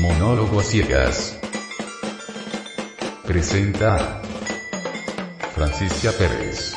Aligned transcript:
Monólogo 0.00 0.60
a 0.60 0.62
ciegas. 0.62 1.38
Presenta 3.26 4.22
Francisca 5.54 6.10
Pérez. 6.12 6.74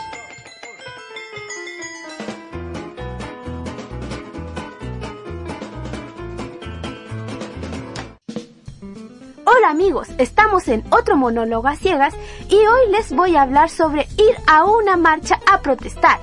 Hola 9.46 9.70
amigos, 9.70 10.10
estamos 10.18 10.68
en 10.68 10.84
otro 10.90 11.16
monólogo 11.16 11.70
a 11.70 11.78
ciegas 11.78 12.14
y 12.50 12.56
hoy 12.56 12.92
les 12.92 13.14
voy 13.14 13.38
a 13.38 13.44
hablar 13.44 13.70
sobre 13.70 14.06
ir 14.18 14.36
a 14.48 14.66
una 14.66 14.98
marcha 14.98 15.40
a 15.50 15.62
protestar. 15.62 16.20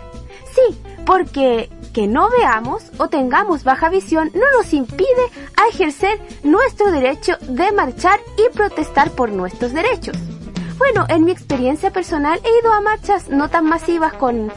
Sí, 0.54 0.78
porque 1.06 1.70
que 1.92 2.06
no 2.06 2.28
veamos 2.30 2.84
o 2.98 3.08
tengamos 3.08 3.64
baja 3.64 3.88
visión 3.88 4.30
no 4.34 4.44
nos 4.56 4.72
impide 4.72 5.08
ejercer 5.70 6.20
nuestro 6.42 6.90
derecho 6.90 7.36
de 7.42 7.72
marchar 7.72 8.20
y 8.36 8.54
protestar 8.54 9.10
por 9.12 9.30
nuestros 9.30 9.72
derechos. 9.72 10.16
Bueno, 10.78 11.04
en 11.08 11.24
mi 11.24 11.32
experiencia 11.32 11.90
personal 11.90 12.40
he 12.42 12.60
ido 12.60 12.72
a 12.72 12.80
marchas 12.80 13.28
no 13.28 13.50
tan 13.50 13.66
masivas 13.66 14.14
con 14.14 14.50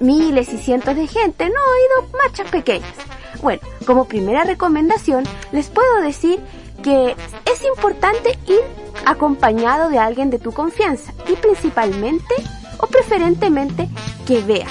miles 0.00 0.52
y 0.52 0.58
cientos 0.58 0.94
de 0.96 1.06
gente, 1.06 1.48
no, 1.48 1.54
he 1.54 2.04
ido 2.04 2.14
a 2.14 2.16
marchas 2.24 2.50
pequeñas. 2.50 2.92
Bueno, 3.40 3.62
como 3.86 4.04
primera 4.04 4.44
recomendación 4.44 5.24
les 5.50 5.70
puedo 5.70 6.00
decir 6.02 6.40
que 6.82 7.16
es 7.50 7.64
importante 7.64 8.38
ir 8.46 8.60
acompañado 9.06 9.88
de 9.88 9.98
alguien 9.98 10.30
de 10.30 10.38
tu 10.38 10.52
confianza 10.52 11.12
y 11.28 11.36
principalmente 11.36 12.34
o 12.78 12.86
preferentemente 12.86 13.88
que 14.26 14.40
vea. 14.40 14.66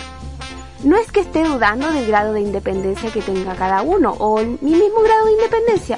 No 0.83 0.97
es 0.97 1.11
que 1.11 1.19
esté 1.19 1.43
dudando 1.43 1.91
del 1.91 2.07
grado 2.07 2.33
de 2.33 2.41
independencia 2.41 3.11
que 3.11 3.21
tenga 3.21 3.55
cada 3.55 3.83
uno 3.83 4.11
o 4.17 4.39
mi 4.39 4.71
mismo 4.71 5.01
grado 5.03 5.25
de 5.25 5.33
independencia. 5.33 5.97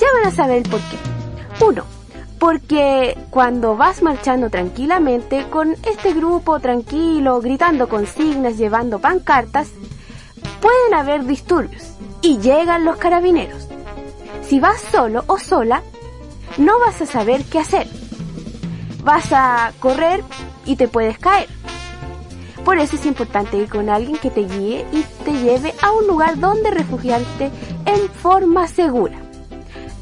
Ya 0.00 0.06
van 0.12 0.32
a 0.32 0.34
saber 0.34 0.62
por 0.62 0.80
qué. 0.80 1.64
Uno, 1.64 1.84
porque 2.38 3.16
cuando 3.30 3.76
vas 3.76 4.02
marchando 4.02 4.50
tranquilamente 4.50 5.46
con 5.50 5.72
este 5.84 6.12
grupo 6.12 6.60
tranquilo, 6.60 7.40
gritando 7.40 7.88
consignas, 7.88 8.58
llevando 8.58 9.00
pancartas, 9.00 9.68
pueden 10.60 10.94
haber 10.94 11.24
disturbios 11.24 11.92
y 12.20 12.38
llegan 12.38 12.84
los 12.84 12.96
carabineros. 12.96 13.68
Si 14.42 14.60
vas 14.60 14.80
solo 14.80 15.24
o 15.26 15.38
sola, 15.38 15.82
no 16.58 16.78
vas 16.78 17.00
a 17.00 17.06
saber 17.06 17.44
qué 17.44 17.58
hacer. 17.58 17.88
Vas 19.02 19.32
a 19.32 19.72
correr 19.80 20.22
y 20.64 20.76
te 20.76 20.88
puedes 20.88 21.18
caer. 21.18 21.48
Por 22.64 22.78
eso 22.78 22.96
es 22.96 23.06
importante 23.06 23.56
ir 23.56 23.68
con 23.68 23.88
alguien 23.88 24.16
que 24.18 24.30
te 24.30 24.42
guíe 24.42 24.86
y 24.92 25.02
te 25.24 25.32
lleve 25.32 25.74
a 25.82 25.90
un 25.90 26.06
lugar 26.06 26.38
donde 26.38 26.70
refugiarte 26.70 27.50
en 27.86 28.08
forma 28.08 28.68
segura. 28.68 29.18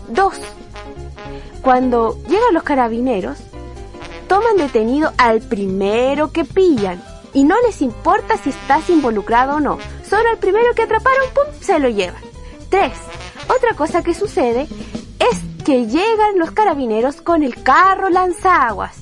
2. 0.09 0.35
Cuando 1.63 2.19
llegan 2.29 2.53
los 2.53 2.63
carabineros, 2.63 3.39
toman 4.29 4.59
detenido 4.59 5.13
al 5.17 5.41
primero 5.41 6.33
que 6.33 6.45
pillan 6.45 7.03
y 7.33 7.45
no 7.45 7.55
les 7.67 7.81
importa 7.81 8.37
si 8.37 8.51
estás 8.51 8.91
involucrado 8.91 9.57
o 9.57 9.61
no. 9.61 9.79
Solo 10.09 10.29
al 10.29 10.39
primero 10.39 10.75
que 10.75 10.83
atraparon, 10.83 11.29
¡pum!, 11.35 11.55
se 11.61 11.79
lo 11.79 11.89
llevan. 11.89 12.23
3. 12.69 12.93
Otra 13.57 13.75
cosa 13.75 14.03
que 14.03 14.15
sucede 14.15 14.69
es 15.19 15.65
que 15.65 15.87
llegan 15.87 16.39
los 16.39 16.51
carabineros 16.51 17.23
con 17.23 17.43
el 17.43 17.63
carro 17.63 18.11
lanzaguas 18.11 19.00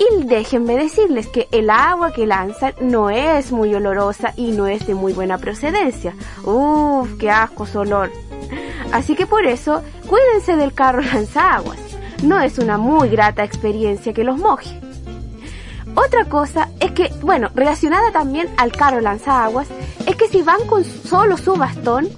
y 0.00 0.24
déjenme 0.24 0.78
decirles 0.78 1.26
que 1.28 1.46
el 1.52 1.68
agua 1.68 2.12
que 2.12 2.26
lanzan 2.26 2.72
no 2.80 3.10
es 3.10 3.52
muy 3.52 3.74
olorosa 3.74 4.32
y 4.34 4.52
no 4.52 4.66
es 4.66 4.86
de 4.86 4.94
muy 4.94 5.12
buena 5.12 5.36
procedencia. 5.36 6.14
Uf, 6.42 7.18
qué 7.18 7.30
asco 7.30 7.66
su 7.66 7.80
olor. 7.80 8.10
Así 8.92 9.14
que 9.14 9.26
por 9.26 9.44
eso, 9.44 9.82
cuídense 10.08 10.56
del 10.56 10.72
carro 10.72 11.02
lanzaguas. 11.14 11.78
No 12.22 12.40
es 12.40 12.58
una 12.58 12.78
muy 12.78 13.10
grata 13.10 13.44
experiencia 13.44 14.14
que 14.14 14.24
los 14.24 14.38
moje. 14.38 14.80
Otra 15.94 16.24
cosa 16.24 16.70
es 16.80 16.92
que, 16.92 17.12
bueno, 17.20 17.50
relacionada 17.54 18.10
también 18.10 18.48
al 18.56 18.72
carro 18.72 19.00
lanzaguas, 19.00 19.68
es 20.06 20.16
que 20.16 20.28
si 20.28 20.40
van 20.40 20.66
con 20.66 20.82
solo 20.82 21.36
su 21.36 21.56
bastón, 21.56 22.08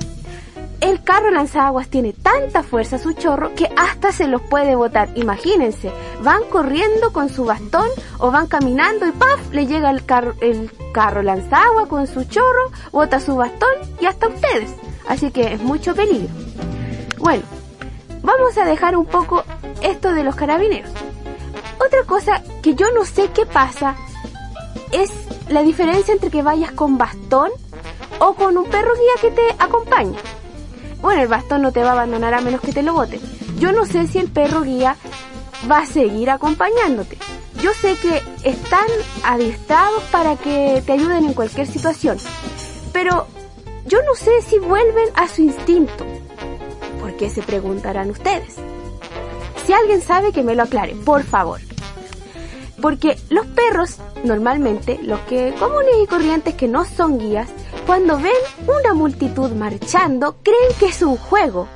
el 0.83 1.01
carro 1.05 1.31
lanzaguas 1.31 1.87
tiene 1.89 2.13
tanta 2.13 2.65
fuerza 2.65 2.99
su 2.99 3.13
chorro 3.13 3.55
que 3.55 3.71
hasta 3.77 4.11
se 4.11 4.27
los 4.27 4.43
puede 4.43 4.75
botar. 4.75 5.11
Imagínense, 5.15 5.93
van 6.23 6.43
corriendo 6.51 7.13
con 7.13 7.29
su 7.29 7.45
bastón 7.45 7.87
o 8.19 8.33
van 8.33 8.49
caminando 8.49 9.07
y 9.07 9.13
¡paf! 9.13 9.53
le 9.53 9.67
llega 9.67 9.91
el 9.91 10.05
carro, 10.05 10.35
el 10.41 10.73
carro 10.93 11.23
lanzaguas 11.23 11.87
con 11.87 12.09
su 12.09 12.25
chorro, 12.25 12.73
bota 12.91 13.21
su 13.21 13.37
bastón 13.37 13.71
y 14.01 14.07
hasta 14.07 14.27
ustedes. 14.27 14.75
Así 15.07 15.31
que 15.31 15.55
es 15.55 15.63
mucho 15.63 15.95
peligro. 15.95 16.35
Bueno, 17.19 17.45
vamos 18.23 18.59
a 18.59 18.65
dejar 18.65 18.97
un 18.97 19.07
poco 19.07 19.45
esto 19.83 20.13
de 20.13 20.25
los 20.25 20.35
carabineros. 20.35 20.91
Otra 21.79 22.03
cosa 22.07 22.43
que 22.61 22.75
yo 22.75 22.91
no 22.91 23.05
sé 23.05 23.31
qué 23.33 23.47
pasa 23.47 23.95
es 24.91 25.13
la 25.49 25.63
diferencia 25.63 26.13
entre 26.13 26.31
que 26.31 26.43
vayas 26.43 26.73
con 26.73 26.99
bastón 26.99 27.53
o 28.19 28.35
con 28.35 28.59
un 28.59 28.65
perro 28.65 28.95
guía 28.95 29.21
que 29.21 29.31
te 29.31 29.43
acompaña 29.61 30.19
bueno, 31.03 31.21
el 31.21 31.29
bastón 31.29 31.63
no 31.63 31.73
te 31.73 31.83
va 31.83 31.91
a 31.91 31.93
abandonar 31.93 32.33
a 32.33 32.41
menos 32.41 32.61
que 32.61 32.73
te 32.73 32.83
lo 32.83 32.95
bote. 32.95 33.21
Yo 33.59 33.73
no 33.73 33.85
sé 33.85 34.07
si 34.07 34.19
el 34.19 34.29
perro 34.29 34.63
guía 34.63 34.97
va 35.71 35.79
a 35.79 35.87
seguir 35.87 36.31
acompañándote. 36.31 37.19
Yo 37.61 37.73
sé 37.75 37.97
que 37.97 38.23
están 38.45 38.87
adiestrados 39.25 40.03
para 40.05 40.37
que 40.37 40.83
te 40.87 40.93
ayuden 40.93 41.25
en 41.25 41.35
cualquier 41.35 41.67
situación, 41.67 42.19
pero 42.93 43.27
yo 43.87 43.99
no 44.03 44.15
sé 44.15 44.43
si 44.43 44.59
vuelven 44.59 45.09
a 45.15 45.29
su 45.29 45.43
instinto. 45.43 46.07
¿Por 47.01 47.17
qué 47.17 47.29
se 47.31 47.43
preguntarán 47.43 48.11
ustedes? 48.11 48.57
Si 49.67 49.73
alguien 49.73 50.01
sabe 50.01 50.33
que 50.33 50.43
me 50.43 50.55
lo 50.55 50.63
aclare, 50.63 50.95
por 50.95 51.23
favor. 51.25 51.61
Porque 52.81 53.17
los 53.29 53.47
perros, 53.47 53.99
normalmente, 54.25 54.99
los 55.03 55.21
que 55.21 55.55
comunes 55.59 55.95
y 56.03 56.07
corrientes 56.07 56.55
que 56.55 56.67
no 56.67 56.85
son 56.85 57.19
guías, 57.19 57.49
cuando 57.87 58.19
ven 58.19 58.33
una 58.67 58.95
multitud 58.95 59.51
marchando, 59.53 60.37
creen 60.43 60.79
que 60.79 60.87
es 60.87 61.03
un 61.03 61.17
juego. 61.17 61.69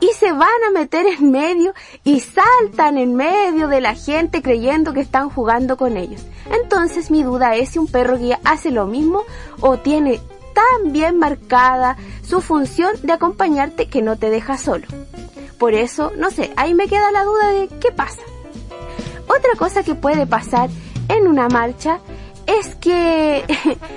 Y 0.00 0.08
se 0.14 0.30
van 0.32 0.48
a 0.68 0.70
meter 0.72 1.06
en 1.06 1.30
medio 1.30 1.74
y 2.04 2.20
saltan 2.20 2.98
en 2.98 3.14
medio 3.14 3.66
de 3.68 3.80
la 3.80 3.94
gente 3.94 4.42
creyendo 4.42 4.92
que 4.92 5.00
están 5.00 5.28
jugando 5.28 5.76
con 5.76 5.96
ellos. 5.96 6.22
Entonces 6.62 7.10
mi 7.10 7.22
duda 7.22 7.56
es 7.56 7.70
si 7.70 7.78
un 7.78 7.88
perro 7.88 8.16
guía 8.16 8.38
hace 8.44 8.70
lo 8.70 8.86
mismo 8.86 9.24
o 9.60 9.78
tiene 9.78 10.20
tan 10.54 10.92
bien 10.92 11.18
marcada 11.18 11.96
su 12.22 12.40
función 12.40 12.92
de 13.02 13.12
acompañarte 13.12 13.88
que 13.88 14.02
no 14.02 14.16
te 14.16 14.30
deja 14.30 14.56
solo. 14.56 14.86
Por 15.58 15.74
eso, 15.74 16.12
no 16.16 16.30
sé, 16.30 16.52
ahí 16.56 16.74
me 16.74 16.86
queda 16.86 17.10
la 17.10 17.24
duda 17.24 17.50
de 17.50 17.68
qué 17.80 17.90
pasa. 17.90 18.22
Otra 19.26 19.50
cosa 19.58 19.82
que 19.82 19.94
puede 19.94 20.26
pasar 20.26 20.70
en 21.08 21.26
una 21.26 21.48
marcha 21.48 21.98
es 22.48 22.74
que 22.76 23.44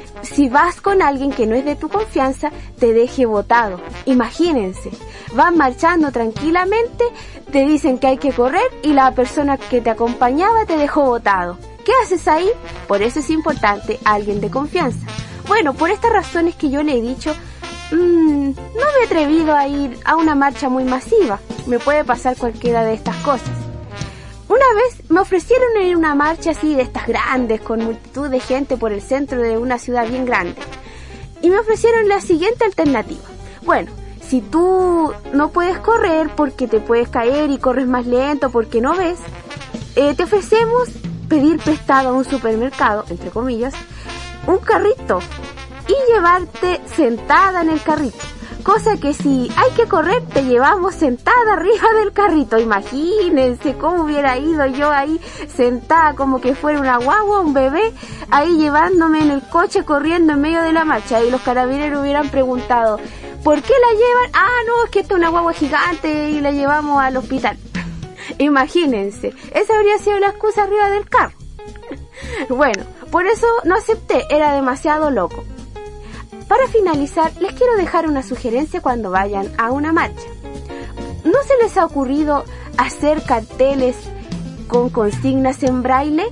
si 0.21 0.49
vas 0.49 0.81
con 0.81 1.01
alguien 1.01 1.31
que 1.31 1.47
no 1.47 1.55
es 1.55 1.63
de 1.63 1.75
tu 1.75 1.89
confianza, 1.89 2.51
te 2.79 2.93
deje 2.93 3.25
botado. 3.25 3.79
Imagínense, 4.05 4.91
van 5.33 5.57
marchando 5.57 6.11
tranquilamente, 6.11 7.05
te 7.51 7.65
dicen 7.65 7.97
que 7.97 8.07
hay 8.07 8.17
que 8.17 8.33
correr 8.33 8.69
y 8.83 8.93
la 8.93 9.11
persona 9.15 9.57
que 9.57 9.81
te 9.81 9.89
acompañaba 9.89 10.65
te 10.65 10.77
dejó 10.77 11.03
botado. 11.03 11.57
¿Qué 11.85 11.93
haces 12.03 12.27
ahí? 12.27 12.49
Por 12.87 13.01
eso 13.01 13.19
es 13.19 13.29
importante 13.29 13.99
alguien 14.03 14.41
de 14.41 14.51
confianza. 14.51 15.07
Bueno, 15.47 15.73
por 15.73 15.89
estas 15.89 16.11
razones 16.11 16.55
que 16.55 16.69
yo 16.69 16.83
le 16.83 16.97
he 16.97 17.01
dicho, 17.01 17.33
mmm, 17.91 18.49
no 18.49 18.53
me 18.53 19.01
he 19.01 19.05
atrevido 19.05 19.55
a 19.55 19.67
ir 19.67 19.97
a 20.05 20.17
una 20.17 20.35
marcha 20.35 20.69
muy 20.69 20.83
masiva. 20.83 21.39
Me 21.65 21.79
puede 21.79 22.03
pasar 22.03 22.35
cualquiera 22.35 22.83
de 22.83 22.93
estas 22.93 23.15
cosas. 23.17 23.70
Una 24.51 24.73
vez 24.73 25.09
me 25.09 25.21
ofrecieron 25.21 25.81
ir 25.81 25.93
a 25.93 25.97
una 25.97 26.13
marcha 26.13 26.51
así 26.51 26.75
de 26.75 26.81
estas 26.81 27.07
grandes, 27.07 27.61
con 27.61 27.85
multitud 27.85 28.27
de 28.27 28.41
gente 28.41 28.75
por 28.75 28.91
el 28.91 29.01
centro 29.01 29.41
de 29.41 29.57
una 29.57 29.79
ciudad 29.79 30.05
bien 30.05 30.25
grande. 30.25 30.57
Y 31.41 31.49
me 31.49 31.57
ofrecieron 31.57 32.09
la 32.09 32.19
siguiente 32.19 32.65
alternativa. 32.65 33.21
Bueno, 33.61 33.89
si 34.19 34.41
tú 34.41 35.13
no 35.31 35.51
puedes 35.51 35.79
correr 35.79 36.31
porque 36.35 36.67
te 36.67 36.81
puedes 36.81 37.07
caer 37.07 37.49
y 37.49 37.59
corres 37.59 37.87
más 37.87 38.05
lento 38.05 38.49
porque 38.49 38.81
no 38.81 38.93
ves, 38.93 39.19
eh, 39.95 40.15
te 40.15 40.23
ofrecemos 40.25 40.89
pedir 41.29 41.57
prestado 41.59 42.09
a 42.09 42.13
un 42.13 42.25
supermercado, 42.25 43.05
entre 43.09 43.29
comillas, 43.29 43.73
un 44.47 44.57
carrito 44.57 45.21
y 45.87 46.11
llevarte 46.11 46.81
sentada 46.93 47.61
en 47.61 47.69
el 47.69 47.81
carrito. 47.81 48.40
Cosa 48.63 48.97
que 48.97 49.13
si 49.13 49.49
hay 49.55 49.71
que 49.71 49.87
correr, 49.87 50.21
te 50.27 50.43
llevamos 50.43 50.93
sentada 50.93 51.53
arriba 51.53 51.93
del 51.99 52.11
carrito. 52.13 52.59
Imagínense 52.59 53.75
cómo 53.75 54.03
hubiera 54.03 54.37
ido 54.37 54.67
yo 54.67 54.91
ahí 54.91 55.19
sentada 55.47 56.13
como 56.15 56.39
que 56.39 56.53
fuera 56.53 56.79
una 56.79 56.97
guagua, 56.97 57.39
un 57.39 57.53
bebé, 57.53 57.91
ahí 58.29 58.57
llevándome 58.57 59.23
en 59.23 59.31
el 59.31 59.41
coche 59.41 59.83
corriendo 59.83 60.33
en 60.33 60.41
medio 60.41 60.61
de 60.61 60.73
la 60.73 60.85
marcha. 60.85 61.23
Y 61.23 61.31
los 61.31 61.41
carabineros 61.41 62.01
hubieran 62.01 62.29
preguntado, 62.29 62.99
¿por 63.43 63.61
qué 63.61 63.73
la 63.73 63.91
llevan? 63.93 64.31
Ah, 64.33 64.59
no, 64.67 64.85
es 64.85 64.91
que 64.91 64.99
esta 64.99 65.15
es 65.15 65.19
una 65.19 65.29
guagua 65.29 65.53
gigante 65.53 66.29
y 66.29 66.39
la 66.39 66.51
llevamos 66.51 67.01
al 67.01 67.17
hospital. 67.17 67.57
Imagínense, 68.37 69.33
esa 69.55 69.75
habría 69.75 69.97
sido 69.97 70.19
la 70.19 70.29
excusa 70.29 70.63
arriba 70.63 70.91
del 70.91 71.09
carro. 71.09 71.35
bueno, 72.49 72.83
por 73.09 73.25
eso 73.25 73.47
no 73.63 73.75
acepté, 73.75 74.23
era 74.29 74.53
demasiado 74.53 75.09
loco. 75.09 75.43
Para 76.51 76.67
finalizar, 76.67 77.31
les 77.39 77.53
quiero 77.53 77.77
dejar 77.77 78.09
una 78.09 78.23
sugerencia 78.23 78.81
cuando 78.81 79.09
vayan 79.09 79.49
a 79.57 79.71
una 79.71 79.93
marcha. 79.93 80.27
¿no 81.23 81.43
se 81.43 81.63
les 81.63 81.77
ha 81.77 81.85
ocurrido 81.85 82.43
hacer 82.77 83.23
carteles 83.23 83.95
con 84.67 84.89
consignas 84.89 85.63
en 85.63 85.81
braille? 85.81 86.25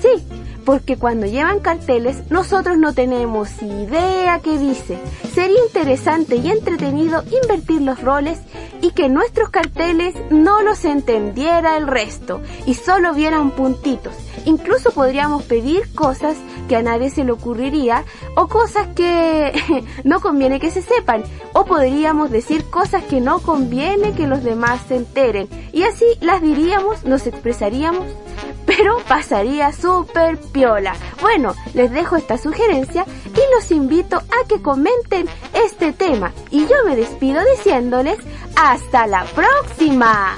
Sí, 0.00 0.26
porque 0.64 0.96
cuando 0.96 1.26
llevan 1.26 1.60
carteles 1.60 2.28
nosotros 2.28 2.76
no 2.76 2.92
tenemos 2.92 3.62
idea 3.62 4.40
qué 4.42 4.58
dice. 4.58 4.98
Sería 5.32 5.62
interesante 5.64 6.34
y 6.34 6.50
entretenido 6.50 7.22
invertir 7.42 7.82
los 7.82 8.02
roles 8.02 8.40
y 8.80 8.90
que 8.90 9.08
nuestros 9.08 9.50
carteles 9.50 10.16
no 10.30 10.62
los 10.62 10.84
entendiera 10.84 11.76
el 11.76 11.86
resto 11.86 12.40
y 12.66 12.74
solo 12.74 13.14
vieran 13.14 13.52
puntitos. 13.52 14.14
Incluso 14.44 14.90
podríamos 14.90 15.44
pedir 15.44 15.94
cosas 15.94 16.36
que 16.68 16.76
a 16.76 16.82
nadie 16.82 17.10
se 17.10 17.24
le 17.24 17.32
ocurriría 17.32 18.04
o 18.36 18.48
cosas 18.48 18.88
que 18.94 19.84
no 20.04 20.20
conviene 20.20 20.60
que 20.60 20.70
se 20.70 20.82
sepan 20.82 21.22
o 21.52 21.64
podríamos 21.64 22.30
decir 22.30 22.64
cosas 22.70 23.04
que 23.04 23.20
no 23.20 23.40
conviene 23.40 24.12
que 24.12 24.26
los 24.26 24.42
demás 24.42 24.80
se 24.88 24.96
enteren 24.96 25.48
y 25.72 25.82
así 25.84 26.04
las 26.20 26.42
diríamos, 26.42 27.04
nos 27.04 27.26
expresaríamos 27.26 28.06
pero 28.66 28.98
pasaría 29.08 29.72
súper 29.72 30.38
piola. 30.38 30.94
Bueno, 31.20 31.54
les 31.74 31.90
dejo 31.90 32.16
esta 32.16 32.38
sugerencia 32.38 33.04
y 33.26 33.54
los 33.54 33.70
invito 33.70 34.16
a 34.16 34.48
que 34.48 34.62
comenten 34.62 35.28
este 35.52 35.92
tema. 35.92 36.32
Y 36.50 36.66
yo 36.66 36.76
me 36.86 36.96
despido 36.96 37.40
diciéndoles 37.56 38.18
hasta 38.56 39.06
la 39.06 39.24
próxima. 39.24 40.34